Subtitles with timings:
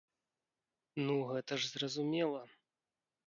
[1.09, 2.41] Ну гэта ж зразумела.